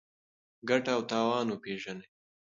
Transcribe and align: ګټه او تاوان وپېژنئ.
ګټه 0.69 0.91
او 0.95 1.01
تاوان 1.09 1.47
وپېژنئ. 1.49 2.05